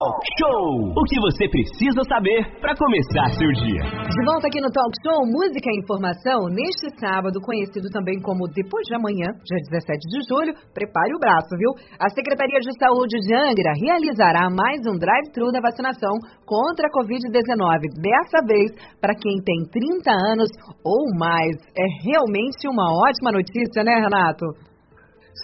Talk 0.00 0.16
Show! 0.40 0.96
O 0.96 1.02
que 1.04 1.20
você 1.20 1.44
precisa 1.44 2.00
saber 2.08 2.40
para 2.56 2.72
começar 2.72 3.36
seu 3.36 3.52
dia. 3.52 3.84
De 3.84 4.22
volta 4.24 4.48
aqui 4.48 4.56
no 4.56 4.72
Talk 4.72 4.88
Show 5.04 5.28
Música 5.28 5.68
e 5.68 5.76
Informação, 5.76 6.48
neste 6.48 6.88
sábado, 6.96 7.36
conhecido 7.44 7.84
também 7.92 8.16
como 8.24 8.48
Depois 8.48 8.80
de 8.88 8.96
Amanhã, 8.96 9.28
dia 9.44 9.60
17 9.68 10.00
de 10.08 10.24
julho, 10.24 10.56
prepare 10.72 11.12
o 11.12 11.20
braço, 11.20 11.52
viu? 11.52 11.76
A 12.00 12.08
Secretaria 12.16 12.64
de 12.64 12.72
Saúde 12.80 13.20
de 13.20 13.28
Angra 13.28 13.76
realizará 13.76 14.48
mais 14.48 14.80
um 14.88 14.96
drive-thru 14.96 15.52
da 15.52 15.60
vacinação 15.60 16.16
contra 16.48 16.88
a 16.88 16.94
Covid-19. 16.96 17.92
Dessa 18.00 18.40
vez, 18.48 18.72
para 19.04 19.12
quem 19.12 19.36
tem 19.44 19.68
30 19.68 20.16
anos 20.32 20.48
ou 20.80 21.12
mais. 21.12 21.60
É 21.76 21.84
realmente 22.08 22.64
uma 22.72 22.88
ótima 22.88 23.36
notícia, 23.36 23.84
né, 23.84 24.00
Renato? 24.00 24.48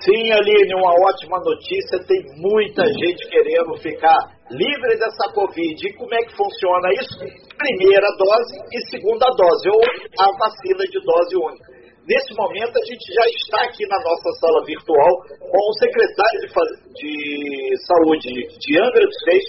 Sim, 0.01 0.33
Aline, 0.33 0.81
uma 0.81 0.97
ótima 0.97 1.45
notícia. 1.45 2.01
Tem 2.09 2.25
muita 2.41 2.85
gente 2.85 3.21
querendo 3.29 3.77
ficar 3.85 4.36
livre 4.51 4.99
dessa 4.99 5.33
Covid. 5.33 5.77
E 5.77 5.93
como 5.95 6.15
é 6.15 6.19
que 6.19 6.37
funciona 6.37 6.89
isso? 6.95 7.19
Primeira 7.57 8.09
dose 8.19 8.55
e 8.73 8.91
segunda 8.91 9.27
dose, 9.27 9.69
ou 9.71 9.81
a 10.21 10.39
vacina 10.39 10.85
de 10.85 11.01
dose 11.01 11.37
única. 11.37 11.77
Nesse 12.07 12.33
momento, 12.39 12.71
a 12.79 12.85
gente 12.87 13.03
já 13.13 13.27
está 13.35 13.65
aqui 13.65 13.85
na 13.89 13.99
nossa 13.99 14.31
sala 14.39 14.65
virtual 14.65 15.11
com 15.41 15.59
o 15.59 15.79
secretário 15.83 16.41
de, 16.41 16.47
de 16.95 17.77
Saúde 17.83 18.31
de 18.61 18.79
Angra 18.79 19.03
dos 19.03 19.27
Reis, 19.27 19.45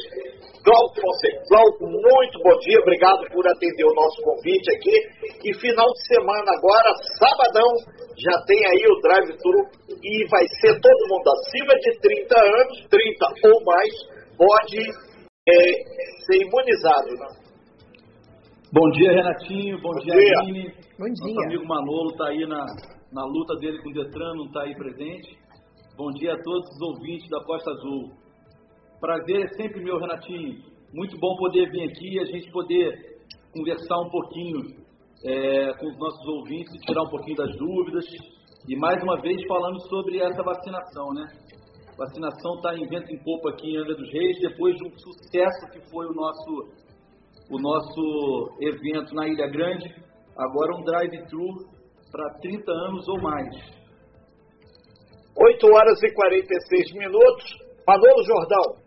Glauco 0.67 0.99
Fonseca. 0.99 1.44
Glauco, 1.48 1.88
muito 1.88 2.35
bom 2.44 2.59
dia, 2.59 2.77
obrigado 2.81 3.23
por 3.31 3.48
atender 3.48 3.85
o 3.85 3.95
nosso 3.95 4.21
convite 4.21 4.67
aqui. 4.76 4.95
E 5.48 5.53
final 5.63 5.88
de 5.88 6.07
semana 6.12 6.52
agora, 6.52 6.91
sabadão, 7.16 7.71
já 8.20 8.35
tem 8.43 8.59
aí 8.67 8.84
o 8.91 8.99
drive-thru 8.99 9.63
e 10.03 10.27
vai 10.27 10.43
ser 10.59 10.76
todo 10.81 11.07
mundo 11.07 11.23
acima 11.40 11.73
de 11.80 11.99
30 12.03 12.35
anos, 12.35 12.85
30 12.91 13.48
ou 13.48 13.63
mais, 13.63 13.93
pode 14.35 14.80
é, 15.48 15.55
ser 16.27 16.43
imunizado. 16.43 17.15
Né? 17.15 17.27
Bom 18.73 18.90
dia, 18.91 19.12
Renatinho. 19.13 19.77
Bom, 19.79 19.93
Bom 19.93 19.99
dia, 19.99 20.15
dia, 20.15 20.40
Aline. 20.40 20.74
Bom 20.99 21.05
dia. 21.05 21.34
Nosso 21.34 21.46
amigo 21.46 21.65
Manolo 21.65 22.12
está 22.12 22.27
aí 22.27 22.46
na, 22.46 22.65
na 23.13 23.24
luta 23.24 23.55
dele 23.62 23.81
com 23.81 23.90
o 23.90 23.93
Detran, 23.93 24.35
não 24.35 24.48
está 24.48 24.63
aí 24.63 24.76
presente. 24.76 25.37
Bom 25.96 26.12
dia 26.12 26.34
a 26.34 26.43
todos 26.43 26.70
os 26.76 26.81
ouvintes 26.81 27.29
da 27.29 27.41
Costa 27.46 27.71
Azul. 27.71 28.27
Prazer 28.99 29.45
é 29.45 29.48
sempre 29.49 29.84
meu, 29.84 29.99
Renatinho. 29.99 30.57
Muito 30.91 31.20
bom 31.20 31.35
poder 31.37 31.70
vir 31.70 31.84
aqui 31.84 32.15
e 32.15 32.20
a 32.20 32.26
gente 32.26 32.51
poder 32.51 33.20
conversar 33.53 33.99
um 33.99 34.09
pouquinho 34.09 34.59
é, 35.23 35.71
com 35.73 35.85
os 35.85 35.98
nossos 35.99 36.27
ouvintes 36.27 36.73
tirar 36.84 37.03
um 37.03 37.09
pouquinho 37.09 37.35
das 37.37 37.55
dúvidas. 37.57 38.05
E 38.68 38.75
mais 38.75 39.01
uma 39.03 39.21
vez 39.21 39.37
falando 39.48 39.79
sobre 39.87 40.18
essa 40.20 40.41
vacinação, 40.41 41.13
né? 41.13 41.27
vacinação 41.95 42.55
está 42.55 42.75
em 42.75 42.87
vento 42.87 43.12
em 43.12 43.23
popa 43.23 43.49
aqui 43.49 43.70
em 43.70 43.77
Angra 43.77 43.95
dos 43.95 44.12
Reis, 44.12 44.37
depois 44.40 44.75
de 44.75 44.87
um 44.87 44.91
sucesso 44.98 45.71
que 45.71 45.91
foi 45.91 46.07
o 46.07 46.13
nosso, 46.13 46.73
o 47.51 47.59
nosso 47.59 48.57
evento 48.62 49.13
na 49.13 49.27
Ilha 49.27 49.48
Grande, 49.48 49.93
agora 50.35 50.75
um 50.75 50.84
drive-thru 50.84 51.48
para 52.12 52.34
30 52.41 52.71
anos 52.71 53.07
ou 53.07 53.21
mais. 53.21 53.49
8 55.37 55.68
horas 55.68 56.01
e 56.01 56.13
46 56.13 56.93
minutos. 56.93 57.68
Manolo 57.87 58.23
Jordão. 58.25 58.87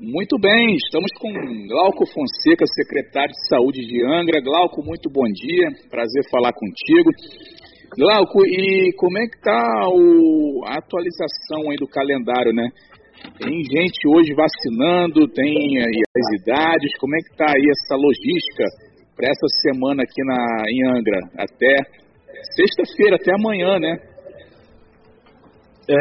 Muito 0.00 0.36
bem, 0.40 0.74
estamos 0.74 1.08
com 1.20 1.30
Glauco 1.68 2.04
Fonseca, 2.06 2.66
secretário 2.66 3.30
de 3.30 3.46
Saúde 3.48 3.78
de 3.86 4.04
Angra. 4.04 4.42
Glauco, 4.42 4.82
muito 4.82 5.08
bom 5.08 5.22
dia, 5.22 5.68
prazer 5.88 6.28
falar 6.32 6.52
contigo. 6.52 7.10
Glauco, 7.96 8.44
e 8.44 8.90
como 8.98 9.16
é 9.18 9.26
que 9.28 9.40
tá 9.40 9.86
o, 9.86 10.64
a 10.66 10.78
atualização 10.78 11.70
aí 11.70 11.76
do 11.76 11.86
calendário, 11.86 12.52
né? 12.52 12.68
Tem 13.38 13.54
gente 13.62 14.08
hoje 14.08 14.34
vacinando, 14.34 15.28
tem 15.28 15.78
aí 15.78 16.02
as 16.18 16.42
idades, 16.42 16.90
como 16.98 17.14
é 17.14 17.18
que 17.20 17.36
tá 17.36 17.46
aí 17.46 17.64
essa 17.70 17.94
logística 17.94 18.64
para 19.14 19.30
essa 19.30 19.46
semana 19.62 20.02
aqui 20.02 20.24
na, 20.24 20.64
em 20.70 20.90
Angra? 20.90 21.20
Até 21.38 21.72
sexta-feira, 22.56 23.14
até 23.14 23.32
amanhã, 23.32 23.78
né? 23.78 23.96
É, 25.88 25.94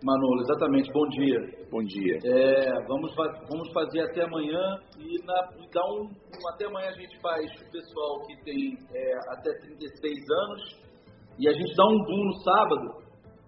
Manolo, 0.00 0.42
exatamente, 0.42 0.92
bom 0.92 1.08
dia. 1.08 1.59
Bom 1.70 1.84
dia. 1.84 2.18
É, 2.24 2.82
vamos, 2.88 3.14
vamos 3.48 3.72
fazer 3.72 4.00
até 4.00 4.24
amanhã 4.24 4.80
e, 4.98 5.24
na, 5.24 5.50
um, 5.86 6.10
até 6.52 6.66
amanhã 6.66 6.88
a 6.88 6.94
gente 6.94 7.16
faz 7.20 7.46
o 7.46 7.70
pessoal 7.70 8.26
que 8.26 8.42
tem 8.42 8.76
é, 8.92 9.12
até 9.28 9.52
36 9.60 10.18
anos 10.30 10.80
e 11.38 11.48
a 11.48 11.52
gente 11.52 11.72
dá 11.76 11.86
um 11.86 11.98
boom 12.02 12.24
no 12.24 12.34
sábado, 12.42 13.04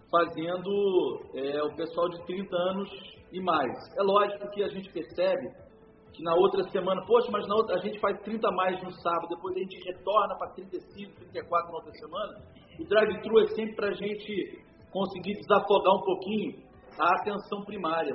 fazendo 0.08 1.20
é, 1.34 1.64
o 1.64 1.74
pessoal 1.74 2.08
de 2.10 2.24
30 2.24 2.56
anos 2.56 2.90
e 3.32 3.40
mais. 3.40 3.72
É 3.98 4.02
lógico 4.04 4.48
que 4.50 4.62
a 4.62 4.68
gente 4.68 4.88
percebe 4.92 5.48
que 6.12 6.22
na 6.22 6.36
outra 6.36 6.62
semana, 6.70 7.04
poxa, 7.04 7.28
mas 7.32 7.44
na 7.48 7.56
outra, 7.56 7.74
a 7.74 7.80
gente 7.80 7.98
faz 7.98 8.20
30 8.20 8.46
a 8.46 8.52
mais 8.52 8.80
no 8.84 8.92
sábado, 9.00 9.30
depois 9.30 9.56
a 9.56 9.58
gente 9.58 9.82
retorna 9.84 10.36
para 10.38 10.52
35, 10.52 11.12
34 11.32 11.72
na 11.72 11.76
outra 11.76 11.92
semana. 11.94 12.38
O 12.78 12.84
drive-thru 12.84 13.40
é 13.40 13.46
sempre 13.48 13.74
para 13.74 13.88
a 13.88 13.94
gente 13.94 14.62
conseguir 14.92 15.34
desafogar 15.40 15.96
um 15.96 16.04
pouquinho 16.04 16.71
a 16.98 17.14
atenção 17.20 17.64
primária. 17.64 18.14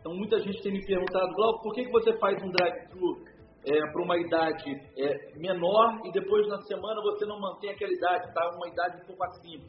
Então, 0.00 0.14
muita 0.14 0.38
gente 0.40 0.62
tem 0.62 0.72
me 0.72 0.84
perguntado, 0.84 1.34
Glauco, 1.34 1.62
por 1.62 1.74
que, 1.74 1.84
que 1.84 1.90
você 1.90 2.16
faz 2.18 2.42
um 2.42 2.50
drive-thru 2.50 3.24
é, 3.64 3.80
para 3.92 4.02
uma 4.02 4.18
idade 4.18 4.70
é, 4.98 5.38
menor 5.38 5.98
e 6.04 6.12
depois 6.12 6.46
na 6.48 6.60
semana 6.62 7.00
você 7.00 7.24
não 7.24 7.40
mantém 7.40 7.70
aquela 7.70 7.92
idade, 7.92 8.28
está 8.28 8.50
uma 8.54 8.68
idade 8.68 9.02
um 9.02 9.06
pouco 9.06 9.24
acima. 9.24 9.64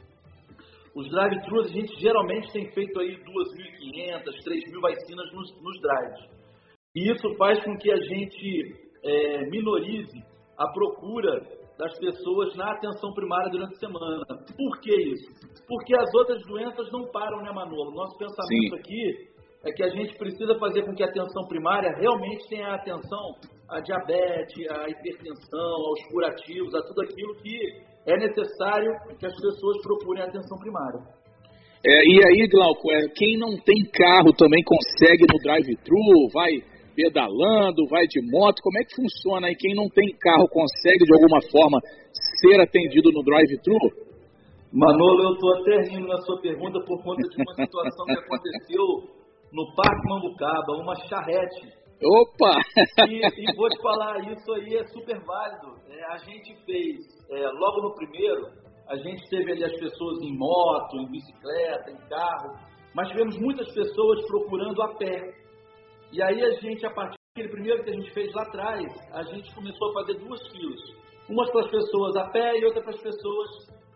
Os 0.94 1.10
drive-thrus 1.10 1.70
a 1.70 1.74
gente 1.74 2.00
geralmente 2.00 2.52
tem 2.52 2.72
feito 2.72 3.00
aí 3.00 3.18
2.500, 3.18 4.24
3.000 4.46 4.82
vacinas 4.82 5.34
nos, 5.34 5.62
nos 5.62 5.82
drives. 5.82 6.36
E 6.96 7.12
isso 7.12 7.36
faz 7.36 7.64
com 7.64 7.76
que 7.78 7.92
a 7.92 7.98
gente 7.98 8.76
é, 9.04 9.50
minorize 9.50 10.24
a 10.58 10.68
procura 10.72 11.42
das 11.78 11.98
pessoas 12.00 12.56
na 12.56 12.72
atenção 12.72 13.14
primária 13.14 13.52
durante 13.52 13.76
a 13.76 13.80
semana. 13.80 14.26
Por 14.28 14.80
que 14.82 14.96
isso? 14.96 15.28
Porque 15.68 15.96
as 15.96 16.14
outras 16.14 16.42
doenças 16.48 16.92
não 16.92 17.10
param, 17.12 17.42
né, 17.42 17.52
Manolo? 17.52 17.92
Nosso 17.92 18.18
pensamento 18.18 18.48
Sim. 18.48 18.76
aqui 18.76 19.36
é 19.66 19.72
que 19.72 19.84
a 19.84 19.90
gente 19.90 20.18
precisa 20.18 20.58
fazer 20.60 20.84
com 20.84 20.94
que 20.94 21.04
a 21.04 21.08
atenção 21.08 21.48
primária 21.48 21.90
realmente 21.98 22.48
tenha 22.48 22.76
atenção 22.76 23.36
à 23.68 23.80
diabetes, 23.82 24.70
à 24.70 24.88
hipertensão, 24.88 25.76
aos 25.90 26.08
curativos, 26.10 26.74
a 26.76 26.82
tudo 26.84 27.02
aquilo 27.02 27.36
que 27.42 27.58
é 28.06 28.16
necessário 28.18 28.92
que 29.20 29.26
as 29.26 29.34
pessoas 29.34 29.82
procurem 29.82 30.24
atenção 30.24 30.58
primária. 30.60 31.00
É, 31.84 31.92
e 31.92 32.20
aí, 32.26 32.48
Glauco, 32.48 32.92
é, 32.92 33.02
quem 33.16 33.38
não 33.38 33.58
tem 33.58 33.76
carro 33.94 34.32
também 34.34 34.64
consegue 34.64 35.26
no 35.32 35.40
drive-thru, 35.40 36.30
vai 36.34 36.75
pedalando, 36.96 37.86
vai 37.90 38.08
de 38.08 38.22
moto, 38.32 38.62
como 38.64 38.80
é 38.80 38.84
que 38.84 38.96
funciona 38.96 39.48
aí? 39.48 39.56
Quem 39.56 39.76
não 39.76 39.90
tem 39.90 40.16
carro 40.18 40.48
consegue 40.50 41.04
de 41.04 41.14
alguma 41.14 41.42
forma 41.52 41.80
ser 42.40 42.60
atendido 42.62 43.12
no 43.12 43.24
drive-thru? 43.24 44.06
Manolo, 44.74 45.24
eu 45.24 45.34
estou 45.34 45.56
até 45.58 45.90
rindo 45.90 46.08
na 46.08 46.18
sua 46.18 46.42
pergunta 46.42 46.80
por 46.86 47.02
conta 47.04 47.22
de 47.22 47.42
uma 47.42 47.54
situação 47.54 48.06
que 48.06 48.20
aconteceu 48.20 48.84
no 49.54 49.74
Parque 49.76 50.10
Mambucaba, 50.10 50.74
uma 50.82 50.96
charrete. 51.08 51.86
Opa! 52.04 52.60
E, 53.08 53.22
e, 53.24 53.56
vou 53.56 53.70
te 53.70 53.82
falar, 53.82 54.20
isso 54.32 54.52
aí 54.54 54.76
é 54.76 54.86
super 54.88 55.18
válido. 55.24 55.76
É, 55.90 56.14
a 56.14 56.18
gente 56.18 56.56
fez, 56.66 56.98
é, 57.32 57.48
logo 57.54 57.82
no 57.84 57.96
primeiro, 57.96 58.48
a 58.90 58.98
gente 58.98 59.28
teve 59.30 59.54
ali 59.54 59.64
as 59.64 59.80
pessoas 59.80 60.22
em 60.22 60.38
moto, 60.38 60.98
em 60.98 61.10
bicicleta, 61.10 61.92
em 61.92 62.10
carro, 62.10 62.56
mas 62.94 63.08
tivemos 63.10 63.38
muitas 63.40 63.74
pessoas 63.74 64.26
procurando 64.28 64.82
a 64.82 64.96
pé. 64.96 65.45
E 66.16 66.24
aí 66.24 66.42
a 66.42 66.52
gente, 66.62 66.86
a 66.86 66.92
partir 66.92 67.18
daquele 67.36 67.54
primeiro 67.54 67.84
que 67.84 67.90
a 67.90 67.94
gente 67.94 68.10
fez 68.14 68.34
lá 68.34 68.44
atrás, 68.44 68.86
a 69.12 69.24
gente 69.24 69.54
começou 69.54 69.90
a 69.90 69.94
fazer 69.96 70.14
duas 70.14 70.40
filas. 70.48 70.80
Umas 71.30 71.52
para 71.52 71.66
as 71.66 71.72
pessoas 71.72 72.16
a 72.16 72.30
pé 72.30 72.58
e 72.58 72.64
outra 72.64 72.82
para 72.82 72.96
as 72.96 73.02
pessoas 73.02 73.50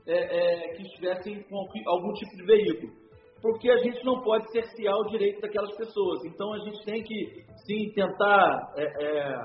é, 0.05 0.17
é, 0.17 0.75
que 0.75 0.83
estivessem 0.83 1.41
com 1.43 1.65
algum 1.87 2.11
tipo 2.13 2.35
de 2.35 2.45
veículo 2.45 3.09
porque 3.41 3.69
a 3.69 3.77
gente 3.77 4.03
não 4.03 4.21
pode 4.21 4.51
cercear 4.51 4.93
o 4.97 5.07
direito 5.11 5.39
daquelas 5.39 5.73
pessoas. 5.77 6.25
Então 6.25 6.51
a 6.51 6.59
gente 6.59 6.83
tem 6.83 7.01
que, 7.01 7.45
sim, 7.65 7.89
tentar 7.95 8.73
é, 8.75 8.83
é, 8.83 9.35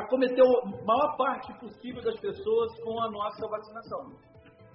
acometer 0.00 0.42
a 0.42 0.84
maior 0.84 1.16
parte 1.16 1.52
possível 1.60 2.02
das 2.02 2.18
pessoas 2.18 2.80
com 2.82 3.00
a 3.00 3.08
nossa 3.08 3.46
vacinação. 3.48 4.18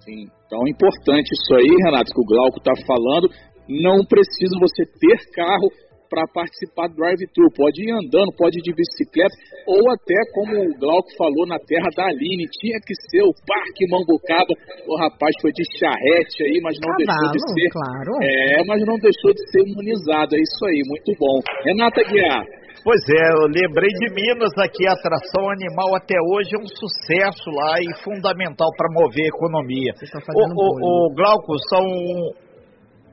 Sim, 0.00 0.24
então 0.46 0.66
é 0.66 0.70
importante 0.70 1.28
isso 1.32 1.54
aí, 1.54 1.68
Renato, 1.84 2.12
que 2.14 2.20
o 2.20 2.24
Glauco 2.24 2.56
está 2.56 2.72
falando. 2.86 3.28
Não 3.68 4.04
precisa 4.06 4.58
você 4.58 4.84
ter 4.98 5.30
carro 5.32 5.68
para 6.08 6.26
participar 6.28 6.88
do 6.88 6.96
drive-thru. 6.96 7.48
Pode 7.56 7.82
ir 7.82 7.92
andando, 7.92 8.32
pode 8.36 8.58
ir 8.58 8.62
de 8.62 8.72
bicicleta, 8.74 9.34
ou 9.66 9.80
até, 9.92 10.16
como 10.32 10.52
o 10.54 10.78
Glauco 10.78 11.08
falou, 11.16 11.46
na 11.46 11.58
terra 11.58 11.88
da 11.96 12.06
Aline, 12.06 12.46
tinha 12.60 12.78
que 12.80 12.94
ser 13.10 13.22
o 13.22 13.34
Parque 13.46 13.88
Mambucaba. 13.90 14.54
O 14.86 14.96
rapaz 14.98 15.34
foi 15.40 15.52
de 15.52 15.64
charrete 15.78 16.44
aí, 16.44 16.60
mas 16.62 16.76
não 16.80 16.92
Cavalo, 16.92 17.32
deixou 17.32 17.34
de 17.34 17.40
ser. 17.52 17.68
Claro. 17.70 18.12
É, 18.22 18.64
mas 18.64 18.80
não 18.86 18.96
deixou 18.96 19.32
de 19.32 19.42
ser 19.50 19.62
imunizado. 19.66 20.36
É 20.36 20.40
isso 20.40 20.62
aí, 20.66 20.80
muito 20.86 21.10
bom. 21.18 21.40
Renata 21.64 22.02
Guiar. 22.04 22.44
Pois 22.84 23.00
é, 23.08 23.24
eu 23.40 23.48
lembrei 23.48 23.88
de 23.88 24.12
Minas 24.12 24.52
aqui, 24.60 24.86
a 24.86 24.92
atração 24.92 25.48
animal 25.48 25.96
até 25.96 26.20
hoje 26.20 26.52
é 26.52 26.58
um 26.60 26.68
sucesso 26.68 27.48
lá 27.48 27.80
e 27.80 27.88
fundamental 28.04 28.68
para 28.76 28.92
mover 28.92 29.24
a 29.24 29.32
economia. 29.32 29.92
O, 30.36 30.44
o, 30.52 31.08
o 31.08 31.14
Glauco, 31.14 31.56
são 31.70 31.80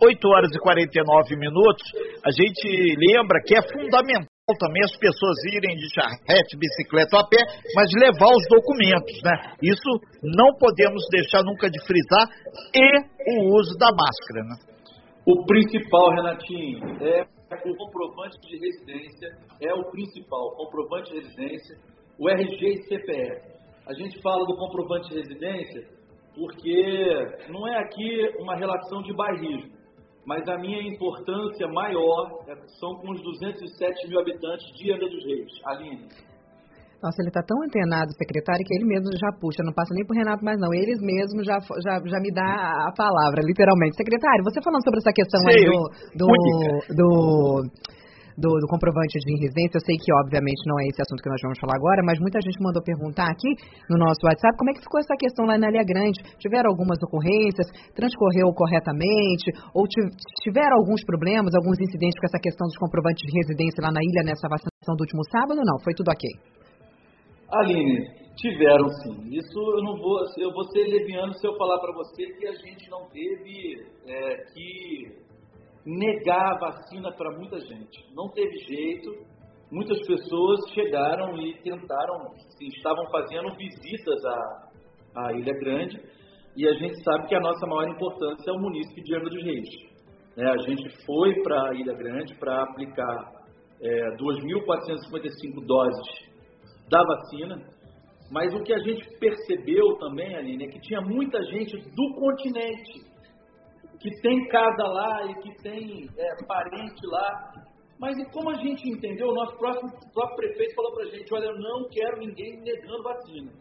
8 0.02 0.28
horas 0.28 0.50
e 0.50 0.60
49 0.60 1.38
minutos, 1.38 1.86
a 2.26 2.32
gente 2.34 2.66
lembra 2.98 3.38
que 3.46 3.54
é 3.54 3.62
fundamental 3.62 4.26
também 4.58 4.84
as 4.84 4.98
pessoas 4.98 5.38
irem 5.54 5.78
de 5.78 5.88
charrete, 5.94 6.58
bicicleta 6.58 7.16
ou 7.16 7.22
a 7.22 7.28
pé, 7.30 7.38
mas 7.76 7.88
levar 7.94 8.34
os 8.34 8.44
documentos, 8.50 9.16
né? 9.24 9.56
Isso 9.62 9.90
não 10.24 10.58
podemos 10.58 11.06
deixar 11.12 11.44
nunca 11.44 11.70
de 11.70 11.80
frisar 11.86 12.28
e 12.74 12.84
o 13.30 13.56
uso 13.56 13.78
da 13.78 13.94
máscara, 13.94 14.42
né? 14.44 14.58
O 15.24 15.46
principal, 15.46 16.10
Renatinho, 16.10 16.82
é 17.00 17.24
o 17.64 17.78
comprovante 17.78 18.42
de 18.42 18.58
residência, 18.58 19.38
é 19.62 19.74
o 19.74 19.86
principal, 19.92 20.52
comprovante 20.58 21.14
de 21.14 21.20
residência, 21.22 21.78
o 22.20 22.28
RG 22.28 22.60
e 22.60 22.84
CPF. 22.90 23.52
A 23.88 23.94
gente 23.94 24.20
fala 24.22 24.46
do 24.48 24.58
comprovante 24.58 25.10
de 25.10 25.16
residência 25.16 25.88
porque 26.36 27.06
não 27.50 27.68
é 27.68 27.78
aqui 27.80 28.32
uma 28.40 28.56
relação 28.56 29.02
de 29.04 29.14
bairrismo 29.14 29.81
mas 30.26 30.48
a 30.48 30.58
minha 30.58 30.82
importância 30.82 31.68
maior 31.68 32.44
é, 32.48 32.56
são 32.80 32.96
com 32.96 33.12
os 33.12 33.22
207 33.22 34.08
mil 34.08 34.20
habitantes 34.20 34.66
de 34.78 34.92
Angra 34.94 35.10
dos 35.10 35.26
Reis. 35.26 35.52
Aline. 35.66 36.08
Nossa, 37.02 37.18
ele 37.20 37.30
está 37.30 37.42
tão 37.42 37.58
antenado, 37.64 38.14
secretário, 38.14 38.64
que 38.64 38.76
ele 38.76 38.86
mesmo 38.86 39.10
já 39.18 39.34
puxa, 39.42 39.66
não 39.66 39.74
passa 39.74 39.90
nem 39.96 40.06
por 40.06 40.16
Renato 40.16 40.46
mais 40.46 40.60
não, 40.60 40.72
eles 40.72 41.02
mesmos 41.02 41.44
já, 41.44 41.58
já, 41.82 41.98
já 41.98 42.20
me 42.22 42.30
dá 42.32 42.46
a 42.46 42.94
palavra, 42.96 43.42
literalmente. 43.42 43.98
Secretário, 43.98 44.44
você 44.44 44.62
falando 44.62 44.86
sobre 44.86 45.00
essa 45.02 45.12
questão 45.12 45.42
aí 45.50 45.66
do, 45.66 45.82
do, 46.14 46.30
do 46.94 47.12
do, 48.38 48.50
do, 48.60 48.68
comprovante 48.68 49.18
de 49.20 49.32
residência. 49.42 49.80
Eu 49.80 49.86
sei 49.86 49.96
que, 49.98 50.12
obviamente, 50.24 50.62
não 50.68 50.78
é 50.80 50.88
esse 50.92 51.02
assunto 51.02 51.24
que 51.24 51.30
nós 51.30 51.42
vamos 51.42 51.60
falar 51.60 51.76
agora, 51.76 52.04
mas 52.04 52.20
muita 52.20 52.40
gente 52.42 52.60
mandou 52.62 52.84
perguntar 52.84 53.32
aqui 53.32 53.56
no 53.90 53.98
nosso 53.98 54.22
WhatsApp 54.28 54.54
como 54.58 54.70
é 54.70 54.74
que 54.74 54.84
ficou 54.84 55.00
essa 55.00 55.16
questão 55.18 55.46
lá 55.46 55.58
na 55.58 55.70
Ilha 55.72 55.84
Grande. 55.84 56.20
Tiveram 56.38 56.70
algumas 56.70 57.00
ocorrências, 57.02 57.68
transcorreu 57.96 58.52
corretamente, 58.54 59.50
ou 59.74 59.88
tiveram 60.44 60.78
alguns 60.78 61.04
problemas, 61.06 61.56
alguns 61.56 61.80
incidentes 61.80 62.20
com 62.20 62.28
essa 62.28 62.40
questão 62.42 62.68
dos 62.68 62.78
comprovantes 62.78 63.24
de 63.24 63.32
residência 63.32 63.82
lá 63.82 63.92
na 63.92 64.04
ilha 64.04 64.24
nessa 64.24 64.48
vacinação 64.48 64.96
do 64.96 65.02
último 65.02 65.24
sábado 65.32 65.62
não? 65.64 65.80
Foi 65.80 65.94
tudo 65.94 66.10
ok? 66.10 66.30
Aline, 67.52 68.08
tiveram 68.36 68.88
sim. 69.04 69.36
Isso 69.36 69.60
eu 69.60 69.84
não 69.84 69.98
vou, 69.98 70.20
eu 70.38 70.52
vou 70.54 70.64
ser 70.72 70.84
leviano 70.86 71.34
se 71.34 71.46
eu 71.46 71.56
falar 71.58 71.80
para 71.80 71.94
você 71.94 72.26
que 72.26 72.48
a 72.48 72.54
gente 72.54 72.90
não 72.90 73.08
teve 73.10 73.86
é, 74.08 74.38
que 74.54 75.31
negar 75.86 76.54
a 76.54 76.60
vacina 76.60 77.12
para 77.12 77.32
muita 77.38 77.60
gente. 77.60 78.06
Não 78.16 78.30
teve 78.30 78.58
jeito. 78.58 79.10
Muitas 79.72 80.06
pessoas 80.06 80.60
chegaram 80.74 81.38
e 81.38 81.54
tentaram, 81.62 82.34
estavam 82.60 83.10
fazendo 83.10 83.56
visitas 83.56 84.26
à, 84.26 84.70
à 85.16 85.34
Ilha 85.34 85.54
Grande 85.60 85.98
e 86.58 86.68
a 86.68 86.74
gente 86.74 87.02
sabe 87.04 87.28
que 87.28 87.36
a 87.36 87.40
nossa 87.40 87.66
maior 87.66 87.88
importância 87.88 88.52
é 88.52 88.54
o 88.54 88.60
município 88.60 89.04
de 89.04 89.16
Angra 89.16 89.30
dos 89.30 89.44
Reis. 89.44 89.70
É, 90.38 90.46
a 90.46 90.58
gente 90.58 91.06
foi 91.06 91.42
para 91.42 91.70
a 91.70 91.74
Ilha 91.74 91.94
Grande 91.94 92.36
para 92.36 92.64
aplicar 92.64 93.32
é, 93.82 94.16
2.455 94.18 95.66
doses 95.66 96.32
da 96.90 97.02
vacina, 97.04 97.56
mas 98.30 98.54
o 98.54 98.64
que 98.64 98.74
a 98.74 98.80
gente 98.80 99.08
percebeu 99.20 99.98
também, 99.98 100.36
Aline, 100.36 100.66
é 100.66 100.68
que 100.68 100.80
tinha 100.82 101.02
muita 101.02 101.42
gente 101.44 101.78
do 101.78 102.16
continente 102.16 103.11
que 104.02 104.10
tem 104.22 104.48
casa 104.48 104.84
lá 104.84 105.26
e 105.28 105.36
que 105.36 105.62
tem 105.62 106.10
é, 106.18 106.46
parente 106.46 107.06
lá. 107.06 107.54
Mas 108.00 108.18
e 108.18 108.26
como 108.32 108.50
a 108.50 108.56
gente 108.56 108.90
entendeu, 108.90 109.28
o 109.28 109.34
nosso 109.34 109.56
próximo, 109.58 109.90
próprio 110.12 110.38
prefeito 110.38 110.76
falou 110.76 110.92
para 110.94 111.04
a 111.04 111.10
gente, 111.10 111.34
olha, 111.34 111.46
eu 111.46 111.60
não 111.60 111.88
quero 111.88 112.18
ninguém 112.18 112.60
negando 112.62 113.04
vacina. 113.04 113.52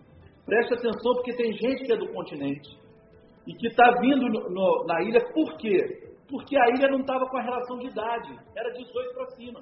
Preste 0.46 0.75
atenção, 0.75 1.14
porque 1.14 1.34
tem 1.34 1.52
gente 1.52 1.84
que 1.84 1.92
é 1.92 1.96
do 1.96 2.10
continente 2.12 2.70
e 3.46 3.54
que 3.54 3.66
está 3.66 3.90
vindo 4.00 4.28
no, 4.28 4.50
no, 4.50 4.84
na 4.87 5.02
ilha, 5.02 5.20
por 5.32 5.56
quê? 5.58 6.08
Porque 6.28 6.56
a 6.56 6.69
ilha 6.70 6.88
não 6.88 7.00
estava 7.00 7.26
com 7.28 7.36
a 7.36 7.43
relação 7.43 7.78
de 7.78 7.88
idade, 7.88 8.38
era 8.56 8.72
18 8.72 9.14
para 9.14 9.26
cima. 9.36 9.60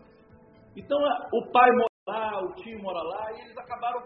Então 0.76 0.98
o 1.32 1.50
pai 1.50 1.70
mora 1.72 1.88
lá, 2.06 2.44
o 2.44 2.54
tio 2.54 2.80
mora 2.80 3.02
lá, 3.02 3.32
e 3.32 3.40
eles 3.40 3.58
acabaram 3.58 4.00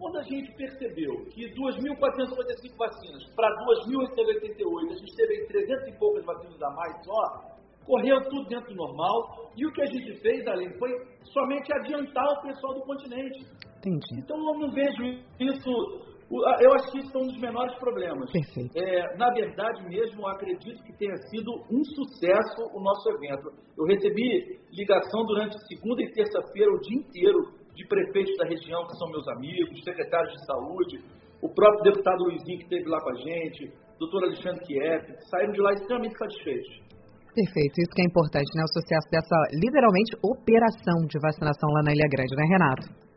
quando 0.00 0.16
a 0.16 0.22
gente 0.22 0.50
percebeu 0.56 1.12
que 1.26 1.52
2.455 1.52 2.74
vacinas 2.78 3.22
para 3.36 3.48
2.888, 3.86 4.90
a 4.90 4.96
gente 4.96 5.14
teve 5.14 5.46
300 5.46 5.88
e 5.88 5.98
poucas 5.98 6.24
vacinas 6.24 6.62
a 6.62 6.70
mais 6.70 7.04
só, 7.04 7.60
correu 7.84 8.18
tudo 8.30 8.48
dentro 8.48 8.70
do 8.70 8.76
normal. 8.76 9.50
E 9.54 9.66
o 9.66 9.72
que 9.72 9.82
a 9.82 9.86
gente 9.86 10.18
fez, 10.22 10.46
além, 10.46 10.72
foi 10.78 10.90
somente 11.24 11.70
adiantar 11.74 12.26
o 12.32 12.42
pessoal 12.42 12.74
do 12.74 12.80
continente. 12.80 13.44
Entendi. 13.78 14.24
Então 14.24 14.36
eu 14.38 14.58
não 14.58 14.70
vejo 14.70 15.04
isso. 15.38 16.10
Eu 16.30 16.72
acho 16.74 16.92
que 16.92 16.98
isso 17.00 17.10
é 17.12 17.20
um 17.20 17.26
dos 17.26 17.40
menores 17.40 17.74
problemas. 17.78 18.30
Perfeito. 18.30 18.78
É, 18.78 19.16
na 19.18 19.30
verdade 19.34 19.82
mesmo, 19.88 20.22
eu 20.22 20.28
acredito 20.28 20.82
que 20.84 20.96
tenha 20.96 21.16
sido 21.28 21.50
um 21.68 21.84
sucesso 21.84 22.70
o 22.72 22.80
nosso 22.80 23.10
evento. 23.10 23.50
Eu 23.76 23.84
recebi 23.84 24.60
ligação 24.72 25.24
durante 25.26 25.56
segunda 25.66 26.00
e 26.00 26.12
terça-feira, 26.12 26.70
o 26.70 26.80
dia 26.80 26.98
inteiro, 27.00 27.59
de 27.74 27.86
prefeitos 27.86 28.36
da 28.36 28.46
região, 28.46 28.86
que 28.86 28.96
são 28.96 29.08
meus 29.10 29.26
amigos, 29.28 29.84
secretários 29.84 30.32
de 30.32 30.46
saúde, 30.46 30.98
o 31.42 31.48
próprio 31.48 31.92
deputado 31.92 32.24
Luizinho, 32.24 32.58
que 32.58 32.64
esteve 32.64 32.88
lá 32.88 33.00
com 33.00 33.10
a 33.10 33.14
gente, 33.14 33.72
doutor 33.98 34.24
Alexandre 34.24 34.60
Kiev, 34.64 35.04
saíram 35.30 35.52
de 35.52 35.60
lá 35.60 35.72
extremamente 35.72 36.18
satisfeitos. 36.18 36.90
Perfeito, 37.34 37.74
isso 37.78 37.94
que 37.94 38.02
é 38.02 38.06
importante, 38.06 38.50
né? 38.56 38.62
O 38.64 38.72
sucesso 38.74 39.06
dessa, 39.10 39.36
literalmente, 39.54 40.18
operação 40.20 41.06
de 41.06 41.16
vacinação 41.22 41.70
lá 41.70 41.82
na 41.86 41.92
Ilha 41.94 42.08
Grande, 42.10 42.34
né, 42.34 42.44
Renato? 42.44 43.10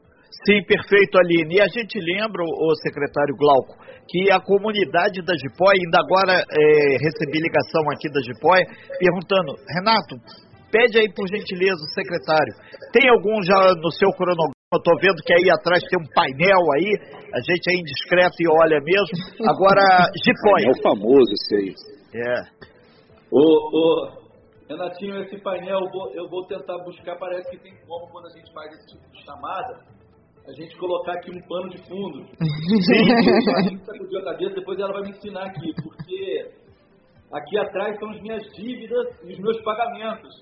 Sim, 0.45 0.61
perfeito, 0.65 1.17
Aline. 1.17 1.55
E 1.55 1.61
a 1.61 1.67
gente 1.67 1.97
lembra, 1.99 2.43
o 2.43 2.75
secretário 2.81 3.35
Glauco, 3.37 3.77
que 4.09 4.31
a 4.31 4.41
comunidade 4.41 5.21
da 5.21 5.33
Jipóia, 5.37 5.77
ainda 5.77 5.99
agora 6.01 6.41
é, 6.41 6.97
recebi 6.99 7.37
ligação 7.41 7.81
aqui 7.89 8.09
da 8.09 8.21
Jipóia, 8.21 8.65
perguntando, 8.99 9.53
Renato, 9.69 10.17
Pede 10.73 10.97
aí, 10.97 11.07
por 11.13 11.29
gentileza, 11.29 11.77
o 11.77 11.93
secretário. 11.93 12.53
Tem 12.91 13.07
algum 13.07 13.37
já 13.45 13.77
no 13.77 13.91
seu 13.93 14.09
cronograma? 14.17 14.57
Estou 14.73 14.97
vendo 14.97 15.21
que 15.21 15.33
aí 15.33 15.45
atrás 15.53 15.83
tem 15.85 16.01
um 16.01 16.09
painel 16.09 16.63
aí, 16.73 16.89
a 17.29 17.39
gente 17.45 17.69
é 17.69 17.77
indiscreto 17.77 18.33
e 18.41 18.49
olha 18.49 18.81
mesmo. 18.81 19.45
Agora, 19.45 20.09
Gipóia. 20.17 20.65
É 20.65 20.71
o 20.71 20.81
famoso 20.81 21.29
esse 21.29 21.55
aí. 21.55 21.75
É. 22.15 22.41
Ô, 23.31 23.37
ô, 23.37 24.23
Renatinho, 24.67 25.21
esse 25.21 25.37
painel 25.43 25.79
eu 25.79 25.91
vou, 25.91 26.11
eu 26.15 26.27
vou 26.27 26.47
tentar 26.47 26.79
buscar, 26.79 27.19
parece 27.19 27.51
que 27.51 27.57
tem 27.59 27.75
como 27.85 28.09
quando 28.09 28.25
a 28.25 28.29
gente 28.31 28.51
faz 28.51 28.73
esse 28.73 28.97
tipo 28.97 29.11
de 29.11 29.23
chamada, 29.23 29.79
a 30.47 30.51
gente 30.53 30.75
colocar 30.77 31.13
aqui 31.13 31.29
um 31.29 31.41
pano 31.47 31.69
de 31.69 31.77
fundo. 31.87 32.25
Sim, 32.41 33.53
a 33.55 33.61
gente 33.61 33.85
sacudiu 33.85 34.19
a 34.21 34.23
cabeça, 34.23 34.55
depois 34.55 34.79
ela 34.79 34.93
vai 34.93 35.03
me 35.03 35.11
ensinar 35.11 35.45
aqui, 35.45 35.71
porque 35.83 36.42
aqui 37.33 37.57
atrás 37.59 37.97
são 37.99 38.09
as 38.11 38.21
minhas 38.21 38.43
dívidas 38.53 39.07
e 39.23 39.33
os 39.33 39.39
meus 39.39 39.61
pagamentos. 39.63 40.33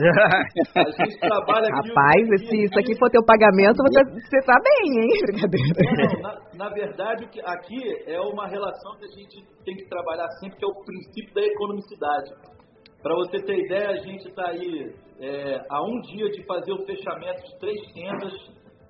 A 0.00 1.04
gente 1.04 1.18
trabalha 1.18 1.66
aqui. 1.68 1.88
Rapaz, 1.88 2.48
se 2.48 2.56
isso 2.64 2.78
aqui 2.78 2.96
for 2.98 3.10
teu 3.10 3.24
pagamento, 3.24 3.76
você, 3.82 4.04
você 4.04 4.40
tá 4.46 4.56
bem, 4.62 5.02
hein? 5.02 5.10
Brincadeira. 5.50 6.22
Não, 6.22 6.22
na, 6.22 6.40
na 6.54 6.68
verdade, 6.70 7.28
aqui 7.44 7.80
é 8.06 8.20
uma 8.20 8.46
relação 8.46 8.96
que 8.98 9.04
a 9.04 9.08
gente 9.08 9.44
tem 9.64 9.76
que 9.76 9.88
trabalhar 9.88 10.28
sempre, 10.40 10.58
que 10.58 10.64
é 10.64 10.68
o 10.68 10.84
princípio 10.84 11.34
da 11.34 11.42
economicidade. 11.42 12.30
Para 13.02 13.14
você 13.14 13.42
ter 13.42 13.64
ideia, 13.64 13.90
a 13.90 13.96
gente 13.96 14.28
está 14.28 14.48
aí 14.48 14.94
é, 15.20 15.60
a 15.68 15.82
um 15.82 16.00
dia 16.02 16.30
de 16.30 16.44
fazer 16.46 16.72
o 16.72 16.84
fechamento 16.86 17.42
de 17.42 17.58
três 17.58 17.80
tendas, 17.92 18.32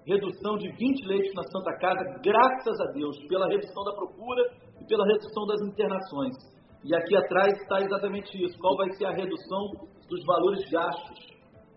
redução 0.06 0.58
de 0.58 0.68
20 0.68 1.06
leitos 1.06 1.34
na 1.34 1.42
Santa 1.44 1.76
Casa, 1.78 2.20
graças 2.22 2.80
a 2.80 2.92
Deus, 2.92 3.16
pela 3.28 3.48
redução 3.48 3.84
da 3.84 3.94
procura 3.94 4.42
e 4.80 4.86
pela 4.86 5.06
redução 5.06 5.46
das 5.46 5.60
internações. 5.62 6.59
E 6.82 6.94
aqui 6.94 7.16
atrás 7.16 7.52
está 7.60 7.80
exatamente 7.80 8.42
isso. 8.42 8.58
Qual 8.58 8.76
vai 8.76 8.90
ser 8.92 9.04
a 9.06 9.12
redução 9.12 9.70
dos 10.08 10.24
valores 10.24 10.70
gastos? 10.70 11.18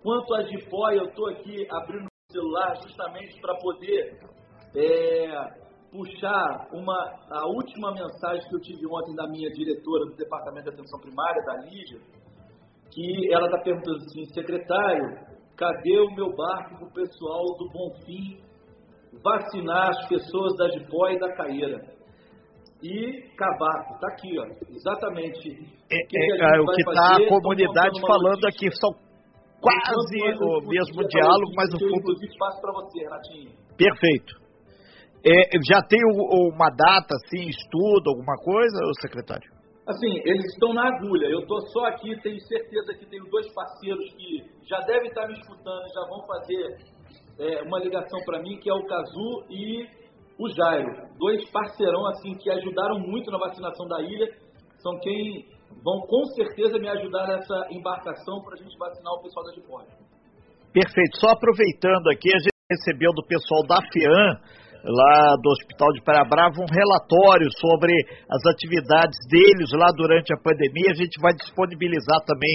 Quanto 0.02 0.34
a 0.36 0.44
Jipoia, 0.44 0.98
eu 0.98 1.06
estou 1.06 1.30
aqui 1.30 1.68
abrindo 1.72 2.06
o 2.06 2.32
celular 2.32 2.76
justamente 2.76 3.40
para 3.42 3.56
poder 3.58 4.20
é, 4.76 5.64
puxar 5.92 6.68
uma, 6.74 6.98
a 7.32 7.48
última 7.48 7.94
mensagem 7.94 8.48
que 8.50 8.56
eu 8.56 8.62
tive 8.62 8.88
ontem 8.88 9.16
da 9.16 9.28
minha 9.28 9.50
diretora 9.52 10.06
do 10.06 10.16
Departamento 10.16 10.70
de 10.70 10.76
Atenção 10.76 11.00
Primária, 11.00 11.44
da 11.46 11.54
Lídia, 11.66 12.00
que 12.92 13.34
ela 13.34 13.46
está 13.46 13.62
perguntando 13.62 13.98
assim, 13.98 14.26
secretário, 14.34 15.34
cadê 15.56 16.00
o 16.00 16.16
meu 16.16 16.34
barco 16.36 16.78
para 16.78 16.88
o 16.88 16.94
pessoal 16.94 17.44
do 17.58 17.70
Bonfim 17.72 18.42
vacinar 19.24 19.90
as 19.90 20.08
pessoas 20.08 20.56
da 20.58 20.70
Jipoia 20.70 21.16
e 21.16 21.20
da 21.20 21.34
Caeira? 21.36 22.03
E 22.84 23.22
Cavaco. 23.38 23.96
Está 23.96 24.08
aqui, 24.08 24.38
ó, 24.38 24.46
exatamente. 24.70 25.50
É, 25.90 25.98
que 26.08 26.18
é, 26.20 26.60
o 26.60 26.66
que 26.66 26.82
está 26.82 27.16
a 27.16 27.28
comunidade 27.30 28.02
falando 28.02 28.46
aqui 28.46 28.70
são 28.76 28.92
quase 29.62 30.20
o 30.44 30.68
mesmo 30.68 31.08
diálogo, 31.08 31.52
mas 31.56 31.74
o 31.74 31.80
fundo. 31.80 32.38
Passo 32.38 32.62
para 32.62 32.74
você, 32.74 33.00
Renatinho. 33.00 33.52
Perfeito. 33.78 34.44
É, 35.26 35.58
já 35.72 35.82
tem 35.88 36.00
uma 36.04 36.70
data, 36.76 37.16
assim, 37.16 37.48
estudo, 37.48 38.10
alguma 38.10 38.36
coisa, 38.44 38.78
secretário? 39.00 39.50
Assim, 39.88 40.20
eles 40.26 40.46
estão 40.54 40.74
na 40.74 40.88
agulha. 40.88 41.28
Eu 41.28 41.40
estou 41.40 41.62
só 41.68 41.86
aqui, 41.86 42.14
tenho 42.22 42.40
certeza 42.42 42.94
que 43.00 43.06
tenho 43.06 43.24
dois 43.30 43.48
parceiros 43.54 44.14
que 44.16 44.44
já 44.68 44.80
devem 44.82 45.08
estar 45.08 45.26
me 45.28 45.34
escutando, 45.34 45.82
já 45.94 46.02
vão 46.10 46.26
fazer 46.28 46.78
é, 47.40 47.62
uma 47.64 47.80
ligação 47.80 48.20
para 48.26 48.42
mim, 48.42 48.58
que 48.60 48.70
é 48.70 48.74
o 48.74 48.86
Cazu 48.86 49.46
e 49.50 50.03
o 50.40 50.50
Jairo, 50.50 50.90
dois 51.18 51.50
parceirão 51.52 52.06
assim 52.08 52.34
que 52.36 52.50
ajudaram 52.50 53.00
muito 53.00 53.30
na 53.32 53.38
vacinação 53.38 53.88
da 53.88 54.02
ilha, 54.02 54.28
são 54.80 55.00
quem 55.00 55.46
vão 55.84 56.02
com 56.08 56.26
certeza 56.36 56.78
me 56.78 56.90
ajudar 56.90 57.28
nessa 57.28 57.68
embarcação 57.72 58.42
para 58.44 58.54
a 58.56 58.58
gente 58.58 58.78
vacinar 58.78 59.14
o 59.14 59.22
pessoal 59.22 59.46
da 59.46 59.54
Gipóia. 59.54 59.88
Perfeito. 60.74 61.20
Só 61.20 61.30
aproveitando 61.30 62.10
aqui, 62.10 62.30
a 62.34 62.40
gente 62.40 62.54
recebeu 62.72 63.12
do 63.14 63.24
pessoal 63.26 63.64
da 63.68 63.78
FIAN 63.92 64.40
lá 64.84 65.36
do 65.40 65.50
Hospital 65.50 65.90
de 65.96 66.04
Parabrava 66.04 66.60
um 66.60 66.68
relatório 66.68 67.48
sobre 67.56 67.94
as 68.28 68.44
atividades 68.52 69.16
deles 69.32 69.72
lá 69.72 69.88
durante 69.96 70.34
a 70.34 70.42
pandemia. 70.44 70.92
A 70.92 71.00
gente 71.00 71.16
vai 71.22 71.32
disponibilizar 71.34 72.20
também 72.28 72.52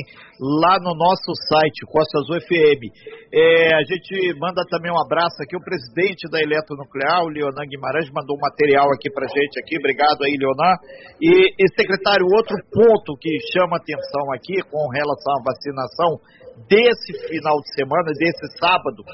lá 0.61 0.77
no 0.79 0.93
nosso 0.93 1.33
site, 1.49 1.89
Costas 1.89 2.29
UFM. 2.29 2.93
É, 3.33 3.75
a 3.75 3.83
gente 3.83 4.13
manda 4.39 4.61
também 4.69 4.93
um 4.93 5.01
abraço 5.01 5.41
aqui, 5.41 5.57
o 5.57 5.65
presidente 5.65 6.29
da 6.31 6.41
Eletronuclear, 6.41 7.25
o 7.25 7.33
Leonan 7.33 7.65
Guimarães, 7.65 8.13
mandou 8.13 8.37
um 8.37 8.45
material 8.45 8.93
aqui 8.93 9.09
pra 9.11 9.27
gente 9.27 9.57
aqui. 9.61 9.81
Obrigado 9.81 10.21
aí, 10.25 10.37
Leonan. 10.37 10.75
E, 11.21 11.33
e 11.57 11.65
secretário, 11.73 12.29
outro 12.29 12.57
ponto 12.69 13.17
que 13.17 13.33
chama 13.57 13.81
atenção 13.81 14.33
aqui 14.37 14.61
com 14.69 14.85
relação 14.93 15.33
à 15.33 15.43
vacinação 15.49 16.21
desse 16.67 17.13
final 17.29 17.57
de 17.61 17.71
semana, 17.75 18.11
desse 18.19 18.59
sábado, 18.59 19.05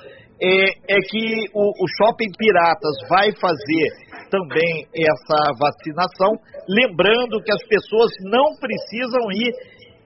é, 0.41 0.97
é 0.97 0.99
que 1.01 1.47
o, 1.55 1.63
o 1.71 1.87
Shopping 1.99 2.31
Piratas 2.37 2.97
vai 3.09 3.31
fazer 3.41 3.87
também 4.31 4.87
essa 4.91 5.39
vacinação, 5.59 6.33
lembrando 6.69 7.43
que 7.43 7.53
as 7.53 7.63
pessoas 7.69 8.11
não 8.25 8.57
precisam 8.59 9.23
ir 9.33 9.53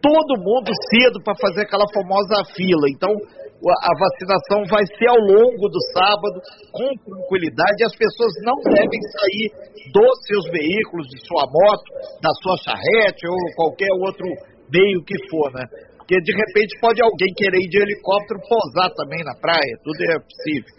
todo 0.02 0.40
mundo 0.40 0.70
cedo 0.90 1.22
para 1.24 1.34
fazer 1.34 1.62
aquela 1.62 1.86
famosa 1.92 2.44
fila. 2.54 2.86
Então, 2.90 3.10
a 3.10 3.92
vacinação 3.98 4.62
vai 4.70 4.86
ser 4.86 5.08
ao 5.08 5.18
longo 5.18 5.66
do 5.66 5.80
sábado, 5.90 6.38
com 6.70 6.86
tranquilidade, 7.02 7.84
as 7.84 7.96
pessoas 7.96 8.32
não 8.44 8.54
devem 8.62 9.00
sair 9.18 9.46
dos 9.90 10.14
seus 10.26 10.44
veículos, 10.52 11.06
de 11.08 11.18
sua 11.26 11.42
moto, 11.50 11.88
da 12.22 12.30
sua 12.42 12.56
charrete 12.62 13.26
ou 13.26 13.36
qualquer 13.56 13.90
outro 13.98 14.26
meio 14.70 15.02
que 15.02 15.16
for, 15.28 15.50
né? 15.52 15.64
Porque 16.08 16.22
de 16.22 16.32
repente 16.32 16.80
pode 16.80 17.02
alguém 17.02 17.34
querer 17.36 17.58
ir 17.58 17.68
de 17.68 17.82
helicóptero 17.82 18.40
pousar 18.48 18.88
também 18.96 19.22
na 19.22 19.34
praia, 19.38 19.76
tudo 19.84 20.00
é 20.10 20.18
possível. 20.18 20.72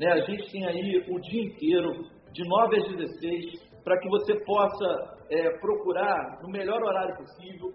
Né, 0.00 0.10
a 0.10 0.20
gente 0.26 0.50
tem 0.50 0.66
aí 0.66 0.98
o 1.08 1.20
dia 1.20 1.44
inteiro, 1.44 1.92
de 2.32 2.42
9 2.42 2.76
às 2.76 2.88
16, 2.96 3.68
para 3.84 3.96
que 4.00 4.08
você 4.08 4.34
possa 4.44 5.16
é, 5.30 5.50
procurar 5.60 6.42
no 6.42 6.50
melhor 6.50 6.82
horário 6.82 7.16
possível. 7.16 7.72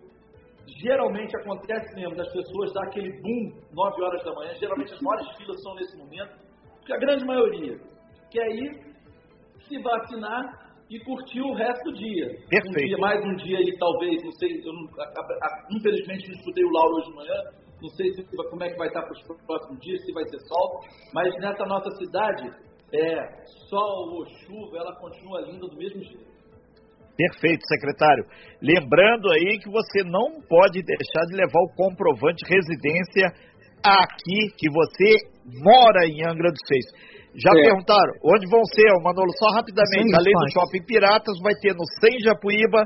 Geralmente 0.81 1.33
acontece 1.37 1.95
mesmo 1.95 2.17
das 2.17 2.29
pessoas 2.33 2.73
dar 2.73 2.83
aquele 2.83 3.13
boom 3.21 3.53
9 3.71 4.03
horas 4.03 4.23
da 4.25 4.33
manhã, 4.33 4.53
geralmente 4.59 4.93
as 4.93 4.99
maiores 4.99 5.37
filas 5.37 5.63
são 5.63 5.75
nesse 5.75 5.97
momento, 5.97 6.35
porque 6.79 6.93
a 6.93 6.97
grande 6.97 7.23
maioria 7.23 7.77
quer 8.29 8.49
ir 8.49 8.93
se 9.69 9.81
vacinar 9.81 10.72
e 10.93 10.99
curtir 10.99 11.41
o 11.41 11.53
resto 11.53 11.83
do 11.85 11.93
dia. 11.97 12.27
Perfeito. 12.47 12.69
Um 12.69 12.85
dia, 12.85 12.97
mais 12.99 13.25
um 13.25 13.35
dia 13.35 13.57
aí, 13.57 13.77
talvez, 13.79 14.23
não 14.23 14.31
sei, 14.33 14.61
eu 14.63 14.73
não, 14.73 14.85
infelizmente 15.71 16.27
não 16.27 16.35
escutei 16.35 16.63
o 16.63 16.69
Lauro 16.69 16.95
hoje 16.97 17.09
de 17.09 17.15
manhã, 17.15 17.37
não 17.81 17.89
sei 17.89 18.13
se, 18.13 18.23
como 18.37 18.63
é 18.63 18.69
que 18.69 18.77
vai 18.77 18.87
estar 18.87 19.01
para 19.01 19.11
os 19.11 19.23
próximos 19.47 19.79
dias, 19.81 20.05
se 20.05 20.13
vai 20.13 20.23
ser 20.25 20.39
sol, 20.41 20.81
mas 21.11 21.33
nessa 21.39 21.65
nossa 21.65 21.89
cidade, 21.97 22.47
é, 22.93 23.43
sol 23.69 24.13
ou 24.13 24.25
chuva, 24.45 24.77
ela 24.77 24.95
continua 24.97 25.41
linda 25.41 25.67
do 25.67 25.75
mesmo 25.75 26.03
jeito. 26.03 26.31
Perfeito, 27.17 27.61
secretário. 27.67 28.25
Lembrando 28.61 29.31
aí 29.31 29.59
que 29.59 29.69
você 29.69 30.03
não 30.03 30.41
pode 30.47 30.81
deixar 30.81 31.25
de 31.27 31.35
levar 31.35 31.59
o 31.59 31.75
comprovante 31.75 32.43
de 32.45 32.53
residência 32.53 33.27
aqui, 33.83 34.49
que 34.57 34.69
você 34.69 35.17
mora 35.63 36.05
em 36.05 36.23
Angra 36.23 36.49
dos 36.49 36.61
Seis. 36.67 36.85
Já 37.35 37.49
é. 37.49 37.61
perguntaram 37.61 38.13
onde 38.23 38.45
vão 38.49 38.61
ser, 38.65 38.89
Manolo? 39.01 39.31
Só 39.37 39.49
rapidamente, 39.53 40.09
Sim, 40.09 40.15
além 40.15 40.33
do 40.33 40.51
Shopping 40.53 40.85
Piratas, 40.85 41.37
vai 41.41 41.55
ter 41.55 41.73
no 41.73 41.85
Sem 41.99 42.19
Japuíba, 42.21 42.85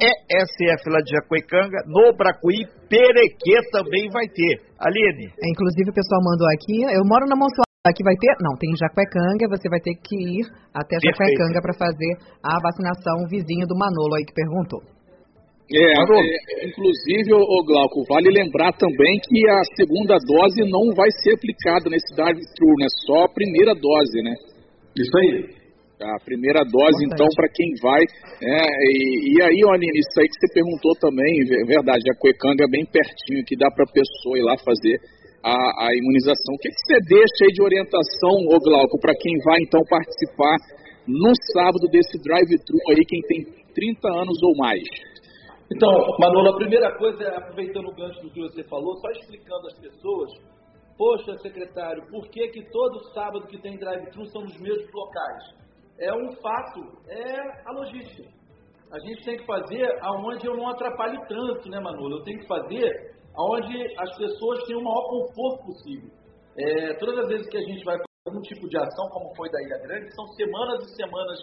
ESF 0.00 0.88
lá 0.88 1.00
de 1.04 1.12
Jacuecanga, 1.12 1.78
no 1.86 2.16
Bracuí, 2.16 2.64
Perequê 2.88 3.56
também 3.70 4.08
vai 4.10 4.26
ter. 4.26 4.64
Aline. 4.80 5.28
É, 5.28 5.46
inclusive 5.50 5.90
o 5.90 5.94
pessoal 5.94 6.20
mandou 6.24 6.48
aqui, 6.48 6.82
eu 6.88 7.04
moro 7.04 7.28
na 7.28 7.36
Monsuá, 7.36 7.68
aqui 7.86 8.02
vai 8.02 8.16
ter, 8.16 8.32
não, 8.40 8.56
tem 8.56 8.72
Jacuecanga, 8.74 9.44
você 9.46 9.68
vai 9.68 9.78
ter 9.78 9.94
que 10.00 10.16
ir 10.16 10.44
até 10.72 10.96
Jacuecanga 10.98 11.60
para 11.60 11.76
fazer 11.76 12.12
a 12.42 12.56
vacinação, 12.58 13.28
vizinho 13.28 13.66
do 13.68 13.76
Manolo 13.76 14.16
aí 14.16 14.24
que 14.24 14.32
perguntou. 14.32 14.80
É, 15.70 15.86
é, 15.86 16.66
inclusive, 16.66 17.30
o 17.30 17.62
Glauco, 17.62 18.02
vale 18.10 18.26
lembrar 18.26 18.72
também 18.74 19.20
que 19.22 19.38
a 19.46 19.62
segunda 19.78 20.18
dose 20.18 20.66
não 20.66 20.90
vai 20.98 21.06
ser 21.22 21.38
aplicada 21.38 21.86
nesse 21.88 22.10
drive-thru, 22.16 22.74
né? 22.74 22.86
Só 23.06 23.22
a 23.22 23.32
primeira 23.32 23.72
dose, 23.74 24.18
né? 24.22 24.34
Isso 24.98 25.14
aí. 25.22 25.60
A 26.02 26.18
primeira 26.24 26.64
dose, 26.64 27.04
então, 27.06 27.28
para 27.36 27.46
quem 27.54 27.70
vai. 27.78 28.02
É, 28.42 28.66
e, 28.66 29.36
e, 29.36 29.42
aí, 29.42 29.60
Aline, 29.62 30.00
isso 30.00 30.18
aí 30.18 30.26
que 30.26 30.42
você 30.42 30.48
perguntou 30.58 30.90
também, 30.98 31.38
é 31.38 31.64
verdade, 31.64 32.02
a 32.10 32.18
Cuecanga 32.18 32.64
é 32.64 32.72
bem 32.72 32.84
pertinho, 32.90 33.44
que 33.46 33.54
dá 33.54 33.70
para 33.70 33.84
a 33.84 33.92
pessoa 33.94 34.38
ir 34.38 34.42
lá 34.42 34.56
fazer 34.58 34.98
a, 35.44 35.54
a 35.54 35.94
imunização. 35.94 36.56
O 36.56 36.58
que, 36.58 36.66
que 36.66 36.82
você 36.82 36.98
deixa 37.06 37.46
aí 37.46 37.52
de 37.54 37.62
orientação, 37.62 38.34
ô 38.48 38.58
Glauco, 38.58 38.98
para 38.98 39.14
quem 39.14 39.38
vai, 39.44 39.60
então, 39.62 39.86
participar 39.86 40.56
no 41.06 41.30
sábado 41.54 41.86
desse 41.92 42.18
drive-thru 42.18 42.78
aí, 42.90 43.04
quem 43.06 43.20
tem 43.22 43.38
30 43.70 44.08
anos 44.08 44.42
ou 44.42 44.56
mais? 44.56 44.82
Então, 45.72 45.88
Manolo, 46.18 46.50
a 46.50 46.56
primeira 46.56 46.96
coisa 46.98 47.22
é, 47.22 47.36
aproveitando 47.36 47.86
o 47.86 47.94
gancho 47.94 48.20
do 48.22 48.30
que 48.30 48.40
você 48.40 48.64
falou, 48.64 48.96
só 48.96 49.08
explicando 49.10 49.68
às 49.68 49.78
pessoas, 49.78 50.30
poxa, 50.98 51.38
secretário, 51.38 52.02
por 52.10 52.28
que, 52.28 52.48
que 52.48 52.68
todo 52.70 53.04
sábado 53.14 53.46
que 53.46 53.60
tem 53.62 53.78
drive-thru 53.78 54.26
são 54.26 54.42
nos 54.42 54.60
mesmos 54.60 54.90
locais? 54.92 55.44
É 56.00 56.12
um 56.12 56.32
fato, 56.42 56.80
é 57.08 57.68
a 57.68 57.72
logística. 57.72 58.28
A 58.90 58.98
gente 58.98 59.24
tem 59.24 59.36
que 59.36 59.46
fazer 59.46 59.86
aonde 60.02 60.44
eu 60.44 60.56
não 60.56 60.68
atrapalhe 60.68 61.16
o 61.16 61.26
trânsito, 61.28 61.68
né, 61.68 61.78
Manolo? 61.78 62.18
Eu 62.18 62.24
tenho 62.24 62.40
que 62.40 62.48
fazer 62.48 63.14
aonde 63.36 63.78
as 63.96 64.16
pessoas 64.16 64.64
tenham 64.64 64.80
o 64.80 64.84
maior 64.84 65.08
conforto 65.08 65.66
possível. 65.66 66.10
É, 66.58 66.94
todas 66.94 67.16
as 67.18 67.28
vezes 67.28 67.48
que 67.48 67.56
a 67.56 67.62
gente 67.62 67.84
vai 67.84 67.96
algum 68.26 68.40
tipo 68.40 68.68
de 68.68 68.76
ação, 68.76 69.08
como 69.10 69.34
foi 69.36 69.48
da 69.50 69.62
Ilha 69.62 69.78
Grande, 69.86 70.14
são 70.14 70.26
semanas 70.34 70.84
e 70.84 70.96
semanas 70.96 71.38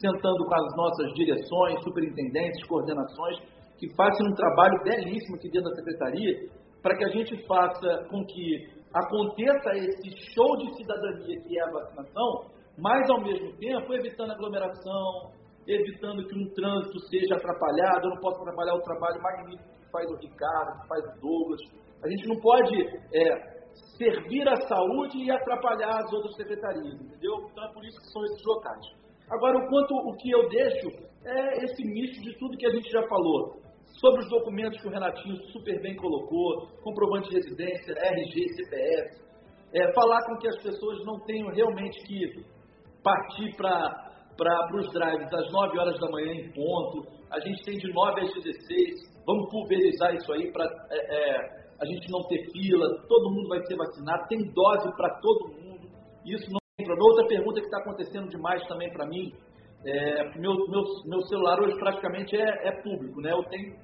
sentando 0.00 0.44
com 0.44 0.54
as 0.54 0.76
nossas 0.76 1.12
direções, 1.14 1.82
superintendentes, 1.82 2.64
coordenações, 2.66 3.38
que 3.82 3.92
façam 3.96 4.28
um 4.30 4.34
trabalho 4.34 4.78
belíssimo 4.84 5.34
aqui 5.34 5.50
dentro 5.50 5.70
da 5.70 5.74
secretaria, 5.74 6.46
para 6.80 6.96
que 6.96 7.04
a 7.04 7.08
gente 7.08 7.34
faça 7.48 8.06
com 8.08 8.24
que 8.24 8.70
aconteça 8.94 9.74
esse 9.74 10.32
show 10.32 10.56
de 10.58 10.76
cidadania 10.76 11.40
que 11.42 11.58
é 11.58 11.62
a 11.64 11.70
vacinação, 11.72 12.46
mas 12.78 13.10
ao 13.10 13.20
mesmo 13.24 13.50
tempo 13.58 13.92
evitando 13.92 14.30
aglomeração, 14.30 15.32
evitando 15.66 16.24
que 16.28 16.38
um 16.38 16.46
trânsito 16.54 17.00
seja 17.10 17.34
atrapalhado. 17.34 18.06
Eu 18.06 18.10
não 18.10 18.20
posso 18.20 18.44
trabalhar 18.44 18.74
o 18.74 18.82
trabalho 18.82 19.20
magnífico 19.20 19.68
que 19.68 19.90
faz 19.90 20.08
o 20.12 20.16
Ricardo, 20.16 20.80
que 20.80 20.86
faz 20.86 21.04
o 21.04 21.20
Douglas. 21.20 21.60
A 22.04 22.08
gente 22.08 22.28
não 22.28 22.38
pode 22.40 22.86
é, 22.86 23.66
servir 23.98 24.48
a 24.48 24.56
saúde 24.68 25.24
e 25.24 25.30
atrapalhar 25.30 25.98
as 26.04 26.12
outras 26.12 26.36
secretarias, 26.36 27.00
entendeu? 27.00 27.34
Então 27.50 27.64
é 27.64 27.72
por 27.72 27.84
isso 27.84 27.98
que 27.98 28.12
são 28.12 28.24
esses 28.26 28.42
locais. 28.46 28.86
Agora, 29.28 29.58
o 29.58 29.68
quanto 29.68 29.94
o 29.94 30.16
que 30.18 30.30
eu 30.30 30.48
deixo 30.48 30.88
é 31.24 31.64
esse 31.64 31.84
misto 31.84 32.20
de 32.22 32.38
tudo 32.38 32.56
que 32.56 32.66
a 32.66 32.70
gente 32.70 32.88
já 32.88 33.02
falou 33.08 33.62
sobre 34.00 34.22
os 34.22 34.28
documentos 34.28 34.80
que 34.80 34.88
o 34.88 34.90
Renatinho 34.90 35.36
super 35.52 35.80
bem 35.82 35.96
colocou, 35.96 36.68
comprovante 36.82 37.28
de 37.28 37.36
residência, 37.36 37.94
RG, 37.94 38.48
CPF, 38.54 39.22
é, 39.74 39.92
falar 39.94 40.24
com 40.26 40.36
que 40.38 40.48
as 40.48 40.62
pessoas 40.62 41.04
não 41.04 41.18
tenham 41.20 41.48
realmente 41.48 42.02
que 42.04 42.44
partir 43.02 43.54
para 43.56 44.12
os 44.74 44.92
drives 44.92 45.32
às 45.32 45.52
9 45.52 45.78
horas 45.78 45.98
da 45.98 46.10
manhã 46.10 46.32
em 46.32 46.52
ponto, 46.52 47.08
a 47.30 47.40
gente 47.40 47.62
tem 47.64 47.78
de 47.78 47.92
9 47.92 48.20
às 48.20 48.32
16, 48.34 49.24
vamos 49.26 49.50
pulverizar 49.50 50.14
isso 50.14 50.32
aí 50.32 50.52
para 50.52 50.64
é, 50.90 50.98
é, 50.98 51.62
a 51.80 51.86
gente 51.86 52.10
não 52.10 52.22
ter 52.28 52.38
fila, 52.52 52.86
todo 53.08 53.30
mundo 53.30 53.48
vai 53.48 53.60
ser 53.66 53.76
vacinado, 53.76 54.28
tem 54.28 54.38
dose 54.52 54.94
para 54.96 55.18
todo 55.20 55.48
mundo, 55.48 55.88
isso 56.24 56.46
não 56.50 56.60
tem 56.76 56.86
problema. 56.86 57.10
Outra 57.10 57.26
pergunta 57.26 57.60
que 57.60 57.66
está 57.66 57.78
acontecendo 57.78 58.28
demais 58.28 58.62
também 58.68 58.92
para 58.92 59.06
mim, 59.06 59.32
é, 59.84 60.38
meu, 60.38 60.54
meu, 60.68 60.82
meu 61.06 61.20
celular 61.22 61.60
hoje 61.60 61.78
praticamente 61.78 62.36
é, 62.36 62.68
é 62.68 62.82
público, 62.82 63.20
né? 63.20 63.32
Eu 63.32 63.42
tenho 63.44 63.74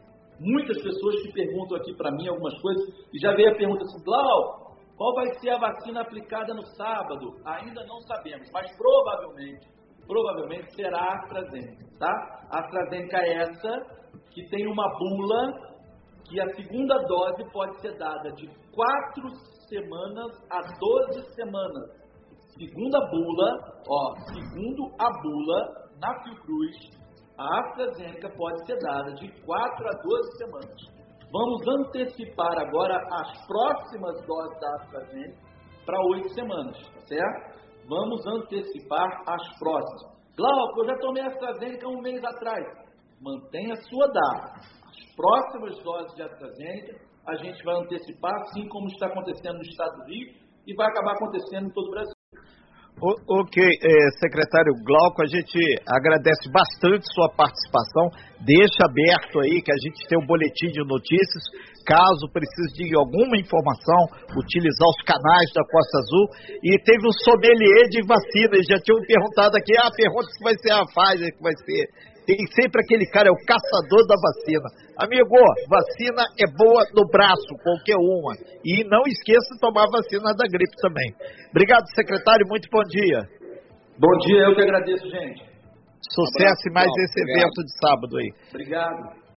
muitas 0.40 0.80
pessoas 0.82 1.22
que 1.22 1.32
perguntam 1.32 1.76
aqui 1.76 1.94
para 1.96 2.12
mim 2.12 2.28
algumas 2.28 2.60
coisas, 2.60 2.84
e 3.12 3.18
já 3.18 3.34
veio 3.34 3.50
a 3.50 3.56
pergunta 3.56 3.82
assim, 3.82 4.04
Glau, 4.04 4.68
qual 4.96 5.14
vai 5.14 5.26
ser 5.40 5.50
a 5.50 5.58
vacina 5.58 6.00
aplicada 6.00 6.54
no 6.54 6.62
sábado? 6.76 7.36
Ainda 7.44 7.84
não 7.86 8.00
sabemos, 8.02 8.48
mas 8.52 8.76
provavelmente, 8.76 9.66
provavelmente 10.06 10.74
será 10.74 10.98
a 10.98 11.14
AstraZeneca, 11.14 11.84
tá? 11.98 12.46
A 12.50 12.60
AstraZeneca 12.60 13.18
é 13.18 13.32
essa 13.42 13.98
que 14.30 14.48
tem 14.48 14.66
uma 14.66 14.88
bula 14.98 15.68
que 16.28 16.40
a 16.40 16.48
segunda 16.54 16.98
dose 17.06 17.44
pode 17.52 17.80
ser 17.80 17.96
dada 17.96 18.30
de 18.32 18.46
4 18.46 19.30
semanas 19.68 20.32
a 20.50 20.60
12 20.78 21.34
semanas. 21.34 21.98
Segundo 22.58 22.96
a 22.96 23.10
bula, 23.10 23.82
ó, 23.88 24.14
segundo 24.32 24.92
a 24.98 25.08
bula, 25.22 25.87
na 26.00 26.22
Fiocruz, 26.22 26.76
a 27.38 27.60
AstraZeneca 27.60 28.28
pode 28.36 28.66
ser 28.66 28.78
dada 28.78 29.12
de 29.14 29.28
4 29.42 29.88
a 29.88 30.02
12 30.02 30.38
semanas. 30.38 30.98
Vamos 31.30 31.68
antecipar 31.68 32.58
agora 32.58 32.96
as 33.12 33.46
próximas 33.46 34.26
doses 34.26 34.60
da 34.60 34.74
AstraZeneca 34.76 35.38
para 35.84 36.00
8 36.14 36.34
semanas, 36.34 36.76
tá 36.94 37.00
certo? 37.06 37.58
Vamos 37.88 38.26
antecipar 38.26 39.22
as 39.26 39.58
próximas. 39.58 40.18
Glauco, 40.36 40.80
eu 40.80 40.86
já 40.86 40.98
tomei 40.98 41.22
AstraZeneca 41.22 41.88
um 41.88 42.00
mês 42.00 42.22
atrás. 42.24 42.64
Mantenha 43.20 43.74
a 43.74 43.82
sua 43.88 44.06
data. 44.06 44.60
As 44.86 45.16
próximas 45.16 45.82
doses 45.82 46.14
de 46.14 46.22
AstraZeneca, 46.22 47.00
a 47.26 47.36
gente 47.36 47.62
vai 47.64 47.76
antecipar, 47.76 48.34
assim 48.42 48.66
como 48.68 48.86
está 48.88 49.06
acontecendo 49.06 49.56
no 49.56 49.62
estado 49.62 49.96
do 49.96 50.04
Rio 50.04 50.32
e 50.66 50.74
vai 50.74 50.86
acabar 50.86 51.12
acontecendo 51.12 51.66
em 51.66 51.72
todo 51.72 51.88
o 51.88 51.90
Brasil. 51.90 52.17
Ok, 53.00 53.62
eh, 53.62 54.10
secretário 54.18 54.74
Glauco, 54.82 55.22
a 55.22 55.26
gente 55.26 55.54
agradece 55.86 56.50
bastante 56.50 57.06
sua 57.14 57.30
participação. 57.30 58.10
Deixa 58.42 58.82
aberto 58.82 59.38
aí 59.38 59.62
que 59.62 59.70
a 59.70 59.78
gente 59.78 60.02
tem 60.08 60.18
um 60.18 60.26
boletim 60.26 60.66
de 60.66 60.82
notícias. 60.82 61.42
Caso 61.86 62.26
precise 62.34 62.74
de 62.74 62.98
alguma 62.98 63.38
informação, 63.38 64.02
utilizar 64.34 64.88
os 64.90 65.02
canais 65.06 65.46
da 65.54 65.62
Costa 65.62 65.94
Azul. 66.02 66.26
E 66.58 66.74
teve 66.82 67.06
um 67.06 67.14
sommelier 67.22 67.86
de 67.86 68.02
vacina. 68.02 68.58
Já 68.66 68.82
tinham 68.82 68.98
perguntado 69.06 69.54
aqui, 69.54 69.78
ah, 69.78 69.94
pergunta 69.94 70.26
se 70.34 70.42
vai 70.42 70.54
ser 70.58 70.72
a 70.74 70.82
Pfizer 70.82 71.30
que 71.30 71.42
vai 71.42 71.54
ser. 71.54 72.17
Tem 72.28 72.36
sempre 72.52 72.84
aquele 72.84 73.08
cara, 73.08 73.28
é 73.28 73.32
o 73.32 73.40
caçador 73.48 74.04
da 74.04 74.14
vacina. 74.20 74.68
Amigo, 75.00 75.32
vacina 75.64 76.28
é 76.36 76.44
boa 76.52 76.84
no 76.92 77.08
braço, 77.08 77.56
qualquer 77.64 77.96
uma. 77.96 78.36
E 78.60 78.84
não 78.84 79.00
esqueça 79.08 79.48
de 79.54 79.58
tomar 79.58 79.88
a 79.88 79.96
vacina 79.96 80.36
da 80.36 80.44
gripe 80.44 80.76
também. 80.76 81.08
Obrigado, 81.48 81.88
secretário. 81.96 82.44
Muito 82.46 82.68
bom 82.70 82.84
dia. 82.84 83.24
Bom 83.96 84.12
dia, 84.28 84.44
eu 84.44 84.54
que 84.54 84.60
agradeço, 84.60 85.08
gente. 85.08 85.40
Sucesso 86.12 86.68
um 86.68 86.70
e 86.70 86.74
mais 86.74 86.92
esse 87.00 87.18
evento 87.18 87.64
de 87.64 87.72
sábado 87.80 88.18
aí. 88.18 88.30
Obrigado. 88.52 89.17